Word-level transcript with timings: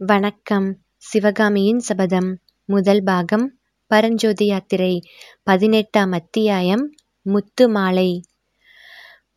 வணக்கம். 0.00 0.76
சிவகாமியின் 0.96 1.78
சபதம் 1.78 2.38
முதல் 2.64 3.02
பாகம் 3.02 3.58
பரஞ்சோதி 3.86 4.46
யாத்திரை 4.46 5.02
பதினெட்டாம் 5.42 6.12
அத்தியாயம் 6.12 6.94
முத்துமாலை 7.26 8.20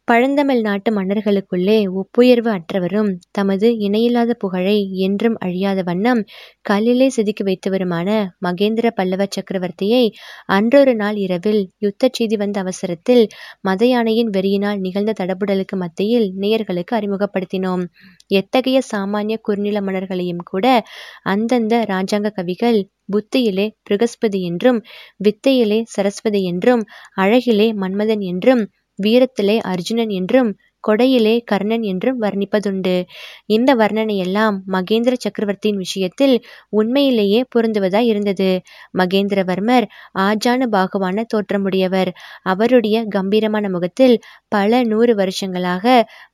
பழந்தமிழ் 0.10 0.62
நாட்டு 0.62 0.90
மன்னர்களுக்குள்ளே 0.92 1.76
ஒப்புயர்வு 2.00 2.50
அற்றவரும் 2.54 3.10
தமது 3.32 3.68
இணையில்லாத 3.78 4.32
புகழை 4.34 4.78
என்றும் 4.98 5.36
அழியாத 5.38 5.80
வண்ணம் 5.84 6.21
கல்லிலே 6.70 7.08
செதுக்கி 7.08 7.44
வைத்தவருமான 7.44 8.08
மகேந்திர 8.45 8.90
பல்லவ 8.95 9.27
சக்கரவர்த்தியை 9.27 10.02
அன்றொரு 10.50 10.94
நாள் 10.95 11.16
இரவில் 11.16 11.62
யுத்தச் 11.80 12.18
செய்தி 12.18 12.38
வந்த 12.38 12.59
அவசரத்தில் 12.59 13.23
மத 13.62 13.86
யானையின் 13.86 14.32
வெறியினால் 14.38 14.80
நிகழ்ந்த 14.80 15.16
தடபுடலுக்கு 15.20 15.77
மத்தியில் 15.77 16.28
நேயர்களுக்கு 16.38 16.96
அறிமுகப்படுத்தினோம். 17.00 17.84
எத்தகைய 18.32 18.80
சாமானிய 18.91 19.38
குறுநில 19.41 19.80
மன்னர்களையும் 19.82 20.44
கூட 20.44 20.66
அந்தந்த 21.28 21.86
இராஜாங்க 21.89 22.32
கவிகள் 22.32 22.80
புத்தியிலே 23.13 23.68
பிருகஸ்பதி 23.84 24.40
என்றும், 24.41 24.80
வித்தையிலே 25.23 25.80
சரஸ்வதி 25.88 26.41
என்றும், 26.44 26.84
அழகிலே 27.18 27.68
மன்மதன் 27.76 28.23
என்றும், 28.23 28.62
வீரத்திலே 29.03 29.59
அர்ஜுனன் 29.66 30.09
என்றும், 30.09 30.49
கொடையிலே 30.84 31.34
கர்ணன் 31.52 31.84
என்றும் 31.84 32.21
வர்ணிப்பதுண்டு. 32.21 32.94
இந்த 33.45 33.76
வர்ணனையெல்லாம் 33.76 34.57
மகேந்திர 34.67 35.13
சக்கரவர்த்தியின் 35.17 35.77
விஷயத்தில் 35.77 36.35
உண்மையிலேயே 36.70 37.40
பொருந்துவதாய் 37.55 38.07
இருந்தது. 38.07 38.49
மகேந்திரவர்மர் 38.98 39.88
ஆஜானுபாகுவான 40.20 41.26
தோற்றமுடையவர். 41.34 42.12
அவருடைய 42.43 43.05
கம்பீரமான 43.09 43.70
முகத்தில் 43.70 44.16
பல 44.48 44.84
நூறு 44.84 45.16
வருஷங்களாக 45.16 45.85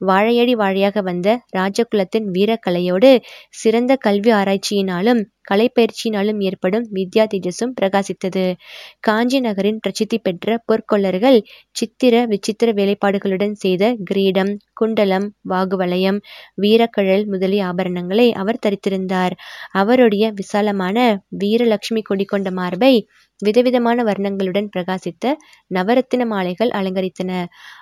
வாழையடி 0.06 0.56
வாழையாக 0.56 1.02
வந்த 1.02 1.28
ராஜகுலத்தின் 1.58 2.30
வீரக்கலையோடு 2.34 3.12
சிறந்த 3.56 3.96
கல்வி 3.96 4.32
ஆராய்ச்சியினாலும் 4.32 5.24
கலைப்பயிற்சியினாலும் 5.52 6.40
ஏற்படும் 6.40 6.88
வித்யா 6.94 7.26
தேஜஸும் 7.34 7.74
பிரகாசித்தது. 7.82 8.54
காஞ்சி 9.00 9.40
நகரின் 9.40 9.80
பிரசித்தி 9.80 10.18
பெற்ற 10.18 10.64
பொற்கொல்லர்கள் 10.66 11.40
சித்திர 11.72 12.26
விசித்திர 12.26 12.72
வேலைப்பாடுகளுடன் 12.72 13.52
செய்த 13.52 13.96
கிரீடம், 14.04 14.58
குண்டலம், 14.74 15.28
வாகுவலயம், 15.50 16.20
வீரக்கழல் 16.62 17.26
முதலிய 17.26 17.66
ஆபரணங்களை 17.66 18.32
அவர் 18.32 18.62
தரித்திருந்தார். 18.66 19.36
அவருடைய 19.72 20.32
விசாலமான 20.36 20.98
வீரலக்ஷ்மி 21.40 22.02
கொடி 22.02 22.26
கொண்ட 22.26 22.52
மார்பை 22.52 22.94
விதவிதமான 23.40 24.04
வர்ணங்களுடன் 24.04 24.68
பிரகாசித்த 24.76 25.26
நவரத்தின 25.74 26.26
மாலைகள் 26.26 26.70
அலங்கரித்தன. 26.70 27.32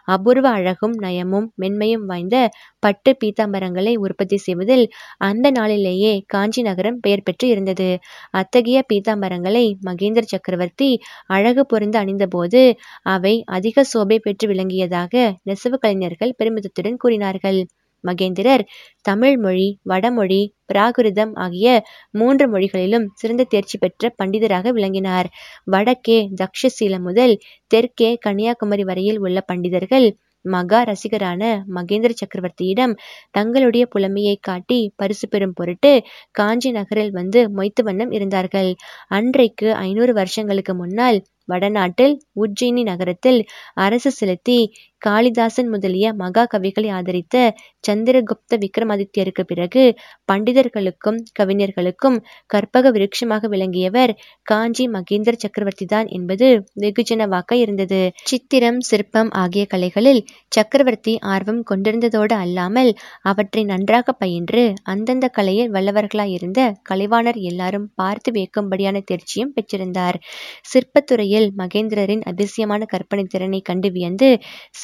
அபூர்வ 0.05 0.49
அழகும் 0.49 0.95
நயமும் 1.01 1.47
மென்மையும் 1.61 2.05
வாய்ந்த 2.05 2.37
பட்டு 2.79 3.17
பீதாம்பரங்களை 3.23 3.95
உற்பத்தி 3.97 4.37
செய்வதில் 4.37 4.85
அந்த 5.17 5.51
நாளிலேயே 5.51 6.13
காஞ்சி 6.27 6.61
நகரம் 6.61 6.99
பெயர் 6.99 7.23
பெற்று 7.23 7.47
இருந்தது. 7.47 7.89
அத்தகைய 8.31 8.79
பீதாம்பரங்களை 8.93 9.65
மகேந்திர 9.85 10.25
சக்கரவர்த்தி 10.25 10.89
அழகு 11.27 11.65
பொருந்த 11.65 11.97
அணிந்தபோது 12.03 12.63
அவை 13.07 13.35
அதிக 13.49 13.85
சோபை 13.93 14.19
பெற்று 14.19 14.47
விளங்கியதாக 14.47 15.13
நெசவு 15.43 15.77
கலைஞர்கள் 15.77 16.35
பெருமிதத்துடன் 16.39 16.97
கூறினார்கள். 16.97 17.61
மகேந்திரர் 18.03 18.63
தமிழ் 19.01 19.37
மொழி, 19.37 19.79
வடமொழி, 19.83 20.41
பிராகிருதம் 20.73 21.31
ஆகிய 21.33 21.67
மூன்று 22.11 22.49
மொழிகளிலும் 22.49 23.11
சிறந்த 23.13 23.43
தேர்ச்சி 23.43 23.77
பெற்ற 23.77 24.13
பண்டிதராக 24.23 24.69
விளங்கினார். 24.69 25.29
வடக்கே 25.63 26.29
தக்ஷசீலம் 26.35 27.01
முதல் 27.01 27.39
தெற்கே 27.67 28.15
கன்னியாகுமரி 28.15 28.83
வரையில் 28.83 29.19
உள்ள 29.19 29.45
பண்டிதர்கள் 29.53 30.07
மகா 30.45 30.83
ரசிகரான 30.83 31.63
மகேந்திர 31.75 32.11
சக்கரவர்த்தியிடம் 32.13 32.93
தங்களுடைய 33.31 33.85
புலமையைக் 33.85 34.41
காட்டி 34.41 34.93
பரிசு 34.95 35.27
பெறும் 35.27 35.53
பொருட்டு 35.53 36.03
காஞ்சி 36.31 36.71
நகரில் 36.71 37.11
வந்து 37.11 37.49
மொய்த்த 37.49 37.83
வண்ணம் 37.83 38.11
இருந்தார்கள். 38.11 38.75
அன்றைக்கு 39.07 39.73
ஐநூறு 39.73 40.13
வருஷங்களுக்கு 40.13 40.75
முன்னால் 40.75 41.23
வடநாட்டில் 41.45 42.21
உஜ்ஜயினி 42.35 42.81
நகரத்தில் 42.83 43.45
அரசு 43.73 44.11
செலுத்தி 44.11 44.57
காளிதாசன் 45.03 45.69
முதலிய 45.69 46.13
மகா 46.13 46.47
கவிகளை 46.53 46.91
ஆதரித்த 46.91 47.35
சந்திரகுப்த 47.83 48.57
விக்ரமாதித்யருக்கு 48.57 49.43
பிறகு 49.47 49.83
பண்டிதர்களுக்கும் 50.31 51.19
கவிஞர்களுக்கும் 51.39 52.17
கற்பக 52.45 52.91
விருட்சமாக 52.91 53.47
விளங்கியவர் 53.47 54.13
காஞ்சி 54.43 54.87
மகேந்திர 54.87 55.33
சக்கரவர்த்திதான் 55.37 56.07
என்பது 56.09 56.47
வெகுஜனவாக்க 56.81 57.53
இருந்தது. 57.55 57.99
சித்திரம், 58.23 58.79
சிற்பம் 58.81 59.31
ஆகிய 59.33 59.65
கலைகளில் 59.65 60.21
சக்கரவர்த்தி 60.47 61.19
ஆர்வம் 61.25 61.63
கொண்டிருந்ததோடு 61.69 62.33
அல்லாமல் 62.37 62.91
அவற்றை 63.21 63.63
நன்றாகப் 63.63 64.19
பயின்று 64.19 64.63
அந்தந்த 64.83 65.27
கலையில் 65.27 65.71
வல்லவர்களாயிருந்த 65.71 66.59
கலைவாணர் 66.89 67.39
எல்லாரும் 67.43 67.89
பார்த்து 67.95 68.31
வியக்கும்படியான 68.31 69.01
தேர்ச்சியும் 69.03 69.53
பெற்றிருந்தார். 69.55 70.17
சிற்பத்துறையில் 70.63 71.49
மகேந்திரரின் 71.57 72.23
அதிசயமான 72.23 72.85
கற்பனைத் 72.85 73.29
திறனைக் 73.29 73.65
கண்டு 73.65 73.91
வியந்து 73.91 74.29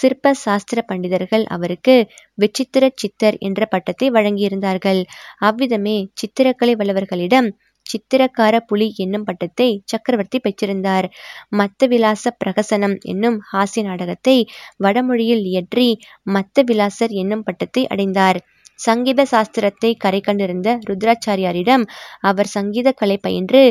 சிற்ப 0.09 0.31
சாஸ்திர 0.43 0.79
பண்டிதர்கள் 0.87 1.43
அவருக்கு 1.47 1.95
விசித்திரச் 2.37 2.99
சித்தர் 3.01 3.35
என்ற 3.39 3.61
பட்டத்தை 3.65 4.07
வழங்கியிருந்தார்கள். 4.09 5.01
அவ்விதமே 5.39 5.97
சித்திரக்கலை 6.21 6.73
வல்லவர்களிடம் 6.79 7.49
சித்திரக்கார 7.85 8.55
புலி 8.67 8.87
என்னும் 8.95 9.23
பட்டத்தை 9.23 9.67
சக்கரவர்த்தி 9.85 10.39
பெற்றிருந்தார். 10.39 11.07
மத்த 11.51 11.87
விலாச 11.87 12.31
பிரகசனம் 12.41 12.95
என்னும் 13.05 13.37
ஹாஸ்ய 13.51 13.83
நாடகத்தை 13.83 14.37
வடமொழியில் 14.77 15.43
இயற்றி 15.51 15.87
மத்த 16.29 16.63
விலாசர் 16.63 17.13
என்னும் 17.21 17.43
பட்டத்தை 17.43 17.83
அடைந்தார். 17.87 18.39
சங்கீத 18.79 19.21
சாஸ்திரத்தை 19.31 19.89
கரை 19.97 20.19
கண்டிருந்த 20.21 20.69
ருத்ராச்சாரியாரிடம் 20.89 21.83
அவர் 22.21 22.49
சங்கீத 22.53 22.89
கலை 22.93 23.17
பயின்று 23.17 23.61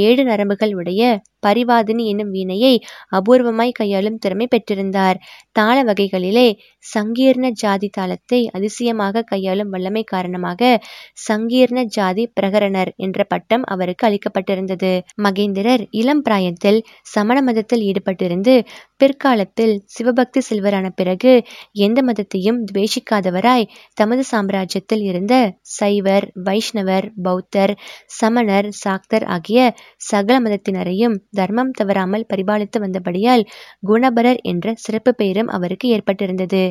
ஏழு 0.00 0.22
நரம்புகள் 0.24 0.72
உடைய 0.74 1.02
பரிவாதினி 1.46 2.04
என்னும் 2.04 2.32
வீணையை 2.34 2.80
அபூர்வமாய் 3.10 3.72
கையாளும் 3.72 4.18
திறமை 4.18 4.48
பெற்றிருந்தார். 4.50 5.14
தாள 5.52 5.82
வகைகளிலே 5.82 6.58
சங்கீர்ண 6.94 7.50
ஜாதி 7.50 7.88
தாளத்தை 7.88 8.50
அதிசயமாகக் 8.54 9.26
கையாளும் 9.26 9.68
வல்லமை 9.68 10.02
காரணமாக 10.02 10.82
சங்கீர்ண 11.28 11.82
ஜாதி 11.82 12.32
பிரகரணர் 12.40 12.96
என்ற 12.96 13.24
பட்டம் 13.24 13.64
அவருக்கு 13.64 14.06
அளிக்கப்பட்டிருந்தது. 14.08 15.00
மகேந்திரர் 15.22 15.86
இளம் 15.90 16.22
பிராயத்தில் 16.22 16.84
சமண 17.02 17.42
மதத்தில் 17.42 17.82
ஈடுபட்டிருந்து 17.82 18.64
பிற்காலத்தில் 18.96 19.82
சிவபக்தி 19.84 20.40
செல்வரான 20.50 20.88
பிறகு 20.94 21.42
எந்த 21.72 22.02
மதத்தையும் 22.02 22.64
துவேஷிக்காதவராய் 22.72 23.66
தமது 23.94 24.22
சாம்ராஜ்யத்தில் 24.30 25.02
இருந்த 25.02 25.34
சைவர், 25.60 26.32
வைஷ்ணவர், 26.44 27.08
பௌத்தர், 27.24 27.76
சமணர், 28.06 28.68
சாக்தர் 28.70 29.24
ஆகிய 29.24 29.74
சகல 29.96 30.36
மதத்தினரையும் 30.40 31.16
தர்மம் 31.36 31.72
தவறாமல் 31.72 32.26
பரிபாலித்து 32.32 32.78
வந்தபடியால் 32.78 33.44
குணபரர் 33.86 34.40
என்ற 34.44 34.74
சிறப்பு 34.76 35.12
பெயரும் 35.14 35.50
அவருக்கு 35.50 35.88
ஏற்பட்டிருந்தது. 35.96 36.62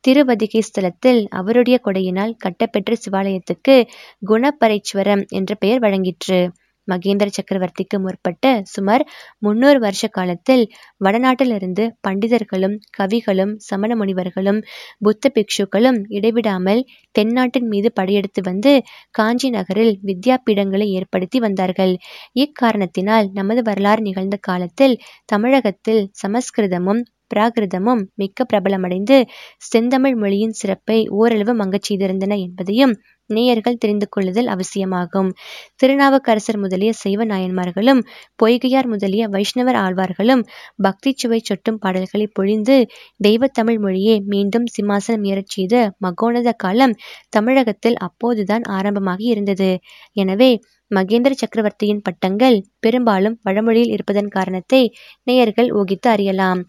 திருவதிகை 0.00 0.62
ஸ்தலத்தில் 0.68 1.20
அவருடைய 1.40 1.78
கொடையினால் 1.84 2.34
கட்டப்பெற்ற 2.38 2.96
சிவாலயத்துக்கு 3.04 3.76
குணபரைச்சுவரம் 4.22 5.24
என்ற 5.32 5.54
பெயர் 5.56 5.82
வழங்கிற்று. 5.82 6.40
மகேந்திர 6.88 7.28
சக்கரவர்த்திக்கு 7.30 7.98
முற்பட்ட 7.98 8.46
சுமார் 8.64 9.04
முன்னூறு 9.38 9.78
வருஷ 9.78 10.08
காலத்தில் 10.08 10.64
வடநாட்டிலிருந்து 11.04 11.84
பண்டிதர்களும் 12.08 12.76
கவிகளும் 12.98 13.54
சமண 13.60 13.96
முனிவர்களும் 13.96 14.60
புத்த 14.98 15.30
பிக்ஷுக்களும் 15.34 16.00
இடைவிடாமல் 16.08 16.82
தென்னாட்டின் 17.14 17.68
மீது 17.68 17.90
படையெடுத்து 17.92 18.42
வந்து 18.42 18.72
காஞ்சி 19.10 19.50
நகரில் 19.50 19.94
வித்யா 20.06 20.36
பீடங்களை 20.44 20.88
ஏற்படுத்தி 20.92 21.38
வந்தார்கள். 21.38 21.94
இக்காரணத்தினால் 22.36 23.28
நமது 23.32 23.62
வரலாறு 23.62 24.02
நிகழ்ந்த 24.02 24.36
காலத்தில் 24.40 24.96
தமிழகத்தில் 25.24 26.02
சமஸ்கிருதமும் 26.22 27.02
பிராகிருதமும் 27.34 28.02
மிக்க 28.14 28.46
பிரபலமடைந்து 28.52 29.24
செந்தமிழ் 29.56 30.16
மொழியின் 30.16 30.52
சிறப்பை 30.52 31.08
ஓரளவு 31.08 31.54
மங்கச் 31.54 31.92
செய்திருந்தன 31.92 32.38
என்பதையும் 32.38 32.94
நேயர்கள் 33.26 33.78
தெரிந்து 33.78 34.08
கொள்ளுதல் 34.08 34.46
அவசியமாகும். 34.46 35.30
திருநாவுக்கரசர் 35.76 36.58
முதலிய 36.58 36.92
சைவ 36.92 37.24
நாயன்மார்களும் 37.24 38.00
பொய்கையார் 38.42 38.86
முதலிய 38.86 39.28
வைஷ்ணவர் 39.28 39.78
ஆழ்வார்களும் 39.78 40.42
பக்தி 40.76 41.14
சுவை 41.16 41.40
சொட்டும் 41.44 41.78
பாடல்களை 41.78 42.26
பொழிந்து 42.32 42.76
தெய்வத்தமிழ் 43.24 43.80
தமிழ் 43.82 44.22
மீண்டும் 44.24 44.66
சிம்மாசனம் 44.76 45.24
ஏறச் 45.24 45.48
செய்த 45.48 45.90
மகோனத 46.06 46.52
காலம் 46.56 46.96
தமிழகத்தில் 47.28 47.96
அப்போதுதான் 47.96 48.62
ஆரம்பமாகி 48.68 49.24
இருந்தது. 49.24 49.78
எனவே 50.12 50.60
மகேந்திர 50.90 51.32
சக்கரவர்த்தியின் 51.32 52.02
பட்டங்கள் 52.02 52.60
பெரும்பாலும் 52.80 53.40
வடமொழியில் 53.42 53.92
இருப்பதன் 53.92 54.28
காரணத்தை 54.28 54.82
நேயர்கள் 55.22 55.70
ஊகித்து 55.70 56.08
அறியலாம். 56.08 56.62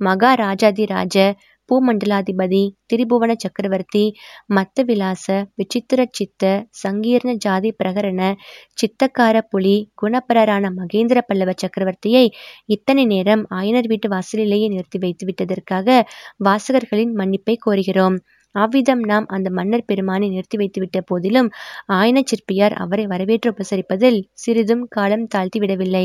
மகாராஜாதிராஜ, 0.00 1.16
பூமண்டலாதிபதி, 1.68 2.70
திரிபுவன 2.86 3.34
சக்கரவர்த்தி, 3.36 4.14
மத்த 4.54 4.84
விலாச, 4.84 5.46
விசித்திர 5.54 6.08
சித்த, 6.10 6.66
சங்கீர்ண 6.86 7.32
ஜாதி 7.34 7.74
பிரகரண, 7.84 8.34
சித்தக்கார 8.74 9.40
புலி, 9.50 9.90
குணப்பரரான 10.02 10.70
மகேந்திர 10.76 11.18
பல்லவ 11.26 11.52
சக்கரவர்த்தியை 11.52 12.30
இத்தனை 12.64 13.04
நேரம் 13.04 13.46
ஆயனர் 13.50 13.86
வீட்டு 13.86 14.08
வாசலிலேயே 14.08 14.68
நிறுத்தி 14.68 14.98
வைத்து 14.98 15.26
விட்டதற்காக 15.26 16.04
வாசகர்களின் 16.44 17.14
மன்னிப்பைக் 17.14 17.62
கோருகிறோம். 17.66 18.16
அவ்விதம் 18.54 19.02
நாம் 19.02 19.26
அந்த 19.26 19.48
மன்னர் 19.50 19.86
பெருமானை 19.86 20.26
நிறுத்தி 20.28 20.56
வைத்துவிட்ட 20.56 20.98
போதிலும் 21.06 21.48
ஆயன 21.92 22.18
சிற்பியார் 22.30 22.74
அவரை 22.74 23.04
வரவேற்று 23.06 23.50
உபசரிப்பதில் 23.50 24.18
சிறிதும் 24.32 24.84
காலம் 24.88 25.26
தாழ்த்தி 25.26 25.58
விடவில்லை. 25.58 26.04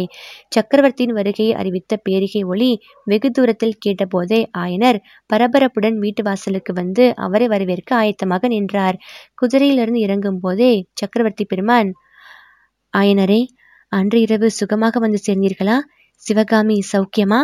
சக்கரவர்த்தியின் 0.49 1.13
வருகையை 1.13 1.53
அறிவித்த 1.53 2.01
பேரிகை 2.03 2.41
ஒளி 2.43 2.71
வெகு 3.03 3.31
தூரத்தில் 3.31 3.79
கேட்டபோதே 3.85 4.41
ஆயனர் 4.57 4.99
பரபரப்புடன் 5.33 5.97
வீட்டு 5.97 6.23
வாசலுக்கு 6.23 6.73
வந்து 6.73 7.05
அவரை 7.17 7.47
வரவேற்க 7.47 7.91
ஆயத்தமாக 7.95 8.47
நின்றார். 8.47 8.97
குதிரையிலிருந்து 9.41 9.99
இறங்கும் 9.99 10.39
போதே 10.39 10.71
சக்கரவர்த்தி 10.93 11.45
பெருமான் 11.45 11.91
ஆயனரே 12.93 13.41
அன்று 13.91 14.17
இரவு 14.21 14.47
சுகமாக 14.51 14.99
வந்து 14.99 15.19
சேர்ந்தீர்களா? 15.27 15.77
சிவகாமி 16.23 16.77
சௌக்கியமா? 16.91 17.39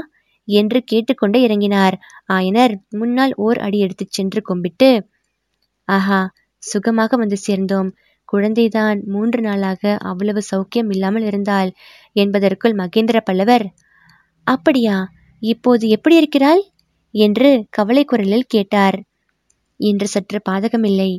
என்று 0.47 0.83
கேட்டுக்கொண்டு 0.83 1.39
இறங்கினார். 1.47 1.95
ஆயனர் 2.33 2.75
முன்னால் 2.89 3.33
ஓர் 3.35 3.57
அடி 3.57 3.79
எடுத்துச் 3.79 4.11
சென்று 4.11 4.41
கும்பிட்டு 4.41 4.89
ஆஹா 5.87 6.29
சுகமாக 6.57 7.17
வந்து 7.17 7.37
சேர்ந்தோம். 7.37 7.89
குழந்தைதான். 8.33 9.03
மூன்று 9.05 9.41
நாளாக 9.41 9.97
அவ்வளவு 10.01 10.41
சௌக்கியம் 10.51 10.89
இல்லாமல் 10.89 11.23
இருந்தாள். 11.23 11.69
என்பதற்குள் 12.13 12.75
மகேந்திர 12.75 13.19
பல்லவர் 13.23 13.65
அப்படியா? 14.43 15.07
இப்போது 15.39 15.87
எப்படி 15.87 16.15
இருக்கிறாள்? 16.15 16.61
என்று 17.11 17.65
கவலை 17.69 18.05
குரலில் 18.05 18.47
கேட்டார். 18.47 18.97
இன்று 19.79 20.07
சற்று 20.07 20.41
பாதகமில்லை. 20.49 21.11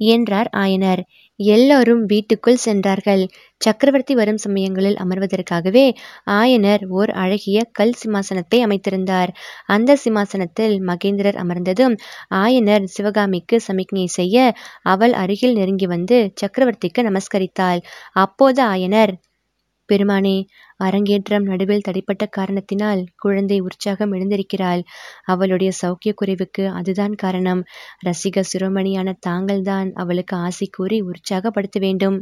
என்றார் 0.00 0.48
ஆயனர். 0.56 1.02
எல்லோரும் 1.40 2.02
வீட்டுக்குள் 2.04 2.62
சென்றார்கள். 2.64 3.22
சக்கரவர்த்தி 3.60 4.14
வரும் 4.14 4.38
சமயங்களில் 4.38 4.96
அமர்வதற்காகவே 4.96 5.84
ஆயனர் 6.34 6.82
ஓர் 6.90 7.10
அழகிய 7.22 7.58
கல் 7.72 7.96
சிம்மாசனத்தை 8.00 8.58
அமைத்திருந்தார். 8.62 9.30
அந்த 9.66 9.96
சிம்மாசனத்தில் 9.96 10.76
மகேந்திரர் 10.82 11.40
அமர்ந்ததும் 11.42 11.96
ஆயனர் 12.40 12.86
சிவகாமிக்கு 12.88 13.58
சமிக்ஞை 13.60 14.06
செய்ய 14.10 14.36
அவள் 14.86 15.14
அருகில் 15.14 15.56
நெருங்கி 15.56 15.86
வந்து 15.86 16.18
சக்கரவர்த்திக்கு 16.42 17.02
நமஸ்கரித்தாள். 17.10 17.82
அப்போது 18.16 18.62
ஆயனர் 18.68 19.14
பெருமானே 19.90 20.36
அரங்கேற்றம் 20.76 21.42
நடுவில் 21.42 21.84
தடைப்பட்ட 21.88 22.28
காரணத்தினால் 22.30 23.04
குழந்தை 23.16 23.60
உற்சாகம் 23.60 24.12
எழுந்திருக்கிறாள். 24.12 24.82
அவளுடைய 25.24 25.72
சௌக்கிய 25.82 26.12
குறைவுக்கு 26.20 26.66
அதுதான் 26.72 27.14
காரணம். 27.14 27.62
ரசிக 28.06 28.44
சிரோமணியான 28.52 29.14
தாங்கள்தான் 29.20 29.92
அவளுக்கு 29.94 30.36
ஆசை 30.36 30.68
கூறி 30.72 31.00
உற்சாகப்படுத்த 31.02 31.80
வேண்டும். 31.80 32.18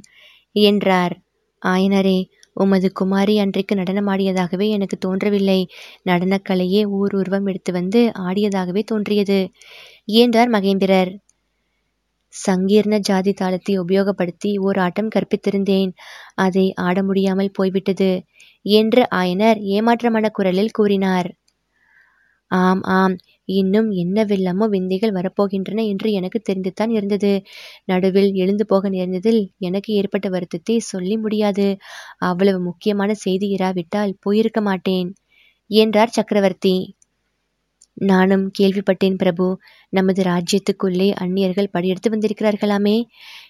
என்றார். 0.57 1.15
ஆயனரே 1.63 2.19
உமது 2.55 2.93
குமாரி 2.93 3.39
அன்றைக்கு 3.39 3.75
நடனமாடியதாகவே 3.75 4.69
எனக்கு 4.69 4.97
தோன்றவில்லை. 4.99 5.61
நடனக்கலையே 6.05 6.87
ஊர் 6.91 7.15
உருவம் 7.15 7.47
எடுத்து 7.47 7.73
வந்து 7.73 8.13
ஆடியதாகவே 8.19 8.83
தோன்றியது. 8.85 9.41
என்றார் 10.19 10.51
மகேந்திரர். 10.51 11.11
சங்கீர்ண 12.39 12.95
ஜாதி 13.01 13.33
தாளத்தை 13.33 13.75
உபயோகப்படுத்தி 13.79 14.51
ஓர் 14.59 14.79
ஆட்டம் 14.79 15.13
கற்பித்திருந்தேன். 15.15 15.93
அதை 16.37 16.67
ஆட 16.87 17.03
முடியாமல் 17.03 17.55
போய்விட்டது 17.55 18.11
என்று 18.75 19.03
ஆயனர் 19.17 19.61
ஏமாற்றமான 19.77 20.27
குரலில் 20.31 20.77
கூறினார். 20.79 21.29
ஆம் 22.51 22.83
ஆம் 22.95 23.15
இன்னும் 23.49 23.89
என்னவெல்லாமோ 23.95 24.65
விந்தைகள் 24.67 25.15
வரப்போகின்றன 25.15 25.85
என்று 25.85 26.09
எனக்கு 26.13 26.39
தெரிந்துதான் 26.43 26.91
இருந்தது. 26.91 27.33
நடுவில் 27.87 28.31
எழுந்து 28.35 28.65
போக 28.67 28.89
நேர்ந்ததில் 28.89 29.41
எனக்கு 29.59 29.91
ஏற்பட்ட 29.93 30.29
வருத்தத்தை 30.29 30.77
சொல்லி 30.85 31.17
முடியாது. 31.17 31.67
அவ்வளவு 32.23 32.61
முக்கியமான 32.61 33.11
செய்தி 33.25 33.49
இராவிட்டால் 33.57 34.15
போயிருக்க 34.23 34.63
மாட்டேன் 34.63 35.11
என்றார் 35.71 36.17
சக்கரவர்த்தி. 36.17 36.77
நானும் 37.99 38.51
கேள்விப்பட்டேன் 38.59 39.15
பிரபு. 39.15 39.59
நமது 39.89 40.23
ராஜ்யத்துக்குள்ளே 40.23 41.13
அந்நியர்கள் 41.13 41.71
படையெடுத்து 41.71 42.11
வந்திருக்கிறார்களாமே. 42.11 43.03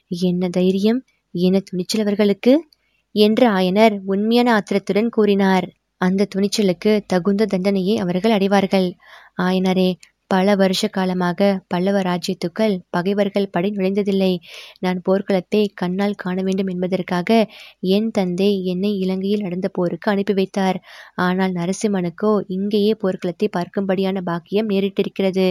என்ன 0.09 0.49
தைரியம்? 0.49 1.05
என்ன 1.31 1.61
துணிச்சல் 1.61 2.01
அவர்களுக்கு 2.01 2.69
என்று 3.13 3.51
ஆயனர் 3.51 3.99
உண்மையான 4.05 4.55
ஆத்திரத்துடன் 4.55 5.09
கூறினார். 5.09 5.73
அந்த 5.97 6.27
துணிச்சலுக்கு 6.35 7.01
தகுந்த 7.07 7.47
தண்டனையை 7.47 7.99
அவர்கள் 7.99 8.31
அடைவார்கள். 8.31 8.95
ஆயனரே 9.43 9.95
பல 10.31 10.55
வருஷ 10.57 10.89
காலமாக 10.89 11.41
பல்லவ 11.69 11.99
ராஜ்யத்துக்கள் 12.03 12.75
பகைவர்கள் 12.91 13.51
படை 13.51 13.69
நுழைந்ததில்லை. 13.71 14.31
நான் 14.79 14.99
போர்க்களத்தை 15.03 15.63
கண்ணால் 15.75 16.15
காண 16.15 16.37
வேண்டும் 16.43 16.71
என்பதற்காக 16.75 17.31
என் 17.89 18.11
தந்தை 18.11 18.51
என்னை 18.65 18.93
இலங்கையில் 18.99 19.43
நடந்த 19.43 19.69
போருக்கு 19.69 20.11
அனுப்பி 20.11 20.35
வைத்தார். 20.35 20.79
ஆனால் 21.19 21.53
நரசிம்மனுக்கோ 21.53 22.33
இங்கேயே 22.49 22.93
போர்க்களத்தை 23.01 23.49
பார்க்கும்படியான 23.59 24.23
பாக்கியம் 24.23 24.71
நேரிட்டிருக்கிறது. 24.71 25.47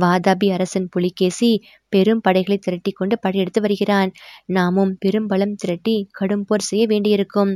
வாதாபி 0.00 0.50
அரசன் 0.50 0.88
புலிகேசி 0.88 1.50
பெரும் 1.92 2.20
படைகளை 2.20 2.58
திரட்டி 2.58 2.92
கொண்டு 2.92 3.16
படையெடுத்து 3.18 3.60
வருகிறான். 3.60 4.10
நாமும் 4.48 4.92
பெரும் 4.98 5.26
பலம் 5.26 5.54
திரட்டி 5.54 5.96
கடும் 6.12 6.44
போர் 6.44 6.66
செய்ய 6.68 6.84
வேண்டியிருக்கும். 6.86 7.52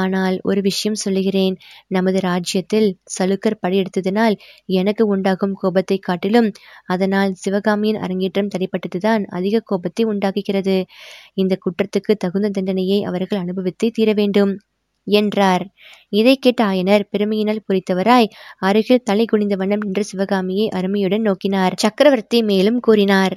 ஆனால் 0.00 0.36
ஒரு 0.42 0.60
விஷயம் 0.60 0.98
சொல்லுகிறேன். 1.04 1.56
நமது 1.88 2.20
ராஜ்யத்தில் 2.20 2.88
சலுக்கர் 3.16 3.60
படையெடுத்ததினால் 3.62 4.36
எனக்கு 4.80 5.04
உண்டாகும் 5.06 5.54
கோபத்தை 5.54 5.98
காட்டிலும் 6.00 6.48
அதனால் 6.86 7.32
சிவகாமியின் 7.34 8.00
அரங்கேற்றம் 8.00 8.52
தடைப்பட்டதுதான் 8.54 9.24
அதிக 9.30 9.64
கோபத்தை 9.64 10.04
உண்டாக்குகிறது. 10.04 10.78
இந்த 11.34 11.54
குற்றத்துக்கு 11.66 12.14
தகுந்த 12.16 12.50
தண்டனையை 12.50 13.00
அவர்கள் 13.02 13.42
அனுபவித்தே 13.44 13.90
தீர 13.90 14.10
வேண்டும் 14.14 14.54
என்றார். 15.06 15.64
இதை 16.12 16.34
கேட்ட 16.36 16.60
ஆயனர் 16.66 17.04
பெருமையினால் 17.12 17.64
பொறித்தவராய் 17.66 18.28
அருகில் 18.60 19.04
தலை 19.04 19.24
குனிந்த 19.24 19.54
வண்ணம் 19.56 19.84
நின்ற 19.84 20.02
சிவகாமியை 20.02 20.66
அருமையுடன் 20.78 21.26
நோக்கினார். 21.28 21.76
சக்கரவர்த்தி 21.76 22.38
மேலும் 22.42 22.80
கூறினார். 22.80 23.36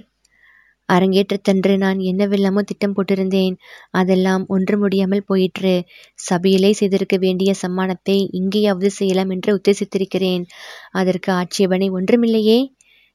அரங்கேற்றத்தன்று 0.89 1.73
நான் 1.77 1.99
என்னவெல்லாமோ 2.11 2.61
திட்டம் 2.61 2.95
போட்டிருந்தேன். 2.95 3.55
அதெல்லாம் 3.91 4.43
ஒன்று 4.47 4.75
முடியாமல் 4.77 5.27
போயிற்று. 5.27 5.73
சபையிலே 6.19 6.71
செய்திருக்க 6.73 7.17
வேண்டிய 7.17 7.53
சம்மானத்தை 7.63 8.17
இங்கேயாவது 8.39 8.91
செய்யலாம் 8.91 9.29
என்று 9.29 9.51
உத்தேசித்திருக்கிறேன். 9.59 10.43
அதற்கு 10.91 11.31
ஆட்சேபனை 11.33 11.89
ஒன்றுமில்லையே. 11.97 12.59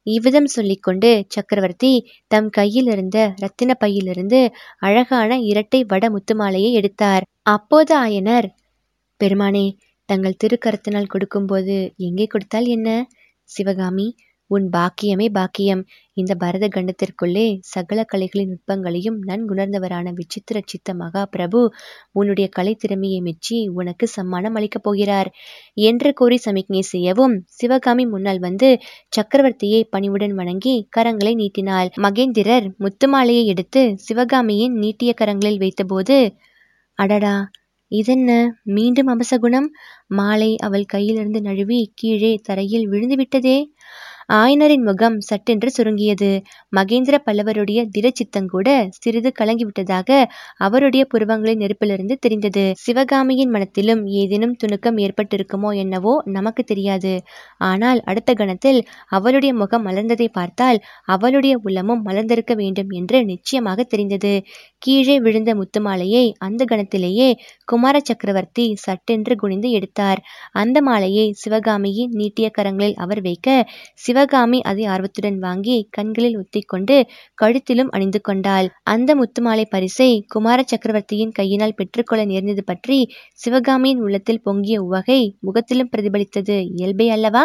இவ்விதம் 0.07 0.49
சொல்லிக்கொண்டு 0.55 1.09
சக்கரவர்த்தி 1.27 1.91
தம் 2.27 2.49
கையிலிருந்த 2.49 3.19
ரத்தின 3.43 3.71
பையிலிருந்து 3.73 4.39
அழகான 4.79 5.37
இரட்டை 5.43 5.79
வட 5.83 6.05
முத்துமாலையை 6.09 6.71
எடுத்தார். 6.71 7.23
அப்போது 7.47 7.93
ஆயனர் 8.03 8.47
பெருமானே 9.19 9.65
தங்கள் 10.09 10.39
திருக்கரத்தினால் 10.43 11.11
கொடுக்கும்போது 11.13 11.75
எங்கே 11.99 12.25
கொடுத்தால் 12.27 12.67
என்ன? 12.67 12.89
சிவகாமி 13.49 14.07
உன் 14.51 14.65
பாக்கியமே 14.69 15.27
பாக்கியம். 15.29 15.81
இந்த 16.13 16.35
பரத 16.35 16.65
கண்டத்திற்குள்ளே 16.67 17.45
சகல 17.65 17.99
கலைகளின் 18.03 18.51
நுட்பங்களையும் 18.51 19.17
நன்குணர்ந்தவரான 19.27 20.13
விசித்திர 20.13 20.61
சித்த 20.65 20.93
மகா 20.93 21.25
பிரபு 21.25 21.61
உன்னுடைய 22.11 22.47
கலை 22.49 22.75
திறமையை 22.75 23.19
மெச்சி 23.21 23.57
உனக்கு 23.73 24.07
சம்மானம் 24.17 24.57
அளிக்கப் 24.57 24.83
போகிறார். 24.83 25.29
என்று 25.81 26.13
கூறி 26.13 26.37
சமிக்ஞை 26.37 26.81
செய்யவும் 26.81 27.35
சிவகாமி 27.45 28.05
முன்னால் 28.05 28.39
வந்து 28.39 28.69
சக்கரவர்த்தியை 29.17 29.81
பணிவுடன் 29.89 30.33
வணங்கி 30.33 30.75
கரங்களை 30.97 31.33
நீட்டினாள். 31.35 31.89
மகேந்திரர் 31.97 32.67
முத்துமாலையை 32.79 33.45
எடுத்து 33.45 33.83
சிவகாமியின் 33.97 34.73
நீட்டிய 34.73 35.13
கரங்களில் 35.21 35.61
வைத்தபோது 35.63 36.17
அடடா 36.97 37.35
இதென்ன? 37.91 38.31
மீண்டும் 38.75 39.07
அபசகுணம்? 39.07 39.67
மாலை 40.07 40.51
அவள் 40.57 40.85
கையிலிருந்து 40.93 41.39
நழுவி 41.41 41.79
கீழே 41.95 42.31
தரையில் 42.43 42.87
விழுந்து 42.87 43.15
விட்டதே? 43.15 43.57
ஆயனரின் 44.29 44.81
முகம் 44.81 45.17
சட்டென்று 45.19 45.69
சுருங்கியது. 45.69 46.29
மகேந்திர 46.75 47.15
பல்லவருடைய 47.25 47.79
திடச்சித்தங்கூட 47.95 48.67
சிறிது 48.95 49.29
கலங்கிவிட்டதாக 49.39 50.09
அவருடைய 50.57 51.03
புருவங்களின் 51.05 51.61
நெருப்பிலிருந்து 51.61 52.15
தெரிந்தது. 52.19 52.63
சிவகாமியின் 52.75 53.49
மனத்திலும் 53.49 54.01
ஏதேனும் 54.13 54.55
துணுக்கம் 54.63 54.97
ஏற்பட்டிருக்குமோ 54.97 55.71
என்னவோ 55.75 56.13
நமக்கு 56.29 56.63
தெரியாது. 56.63 57.13
ஆனால் 57.63 58.01
அடுத்த 58.03 58.33
கணத்தில் 58.33 58.79
அவளுடைய 59.09 59.51
முகம் 59.53 59.85
மலர்ந்ததை 59.87 60.27
பார்த்தால் 60.31 60.79
அவளுடைய 61.05 61.55
உள்ளமும் 61.63 62.03
மலர்ந்திருக்க 62.05 62.53
வேண்டும் 62.53 62.91
என்று 62.91 63.19
நிச்சயமாக 63.25 63.83
தெரிந்தது. 63.83 64.33
கீழே 64.77 65.17
விழுந்த 65.19 65.51
முத்துமாலையை 65.55 66.25
அந்த 66.37 66.61
கணத்திலேயே 66.65 67.29
குமார 67.65 67.95
சக்கரவர்த்தி 67.99 68.65
சட்டென்று 68.77 69.33
குனிந்து 69.35 69.69
எடுத்தார். 69.71 70.19
அந்த 70.51 70.77
மாலையை 70.81 71.27
சிவகாமியின் 71.33 72.11
நீட்டிய 72.13 72.47
கரங்களில் 72.57 72.95
அவர் 72.95 73.21
வைக்க 73.21 73.47
சிவ 73.95 74.14
சிவகாமி 74.15 74.59
அதை 74.61 74.83
ஆர்வத்துடன் 74.85 75.37
வாங்கி 75.39 75.73
கண்களில் 75.91 76.37
ஒத்திக்கொண்டு 76.37 76.95
கழுத்திலும் 77.41 77.89
அணிந்து 77.89 78.19
கொண்டாள். 78.21 78.67
அந்த 78.83 79.09
முத்துமாலை 79.15 79.65
பரிசை 79.69 80.07
குமார 80.27 80.59
சக்கரவர்த்தியின் 80.63 81.31
கையினால் 81.31 81.75
பெற்றுக்கொள்ள 81.75 82.23
நேர்ந்தது 82.25 82.63
பற்றி 82.63 82.97
சிவகாமியின் 83.33 84.01
உள்ளத்தில் 84.01 84.41
பொங்கிய 84.41 84.77
உவகை 84.81 85.19
முகத்திலும் 85.39 85.91
பிரதிபலித்தது. 85.91 86.57
இயல்பே 86.75 87.09
அல்லவா? 87.09 87.43